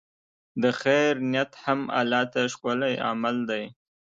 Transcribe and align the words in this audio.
د 0.61 0.63
خیر 0.81 1.13
نیت 1.31 1.51
هم 1.63 1.79
الله 1.99 2.23
ته 2.33 2.41
ښکلی 2.53 2.93
عمل 3.09 3.35
دی. 3.49 3.63